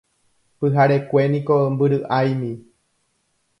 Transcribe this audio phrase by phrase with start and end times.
[0.57, 2.51] Pyharekue niko mbyry'áimi.